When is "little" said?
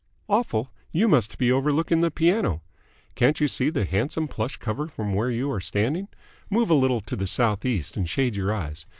6.73-7.01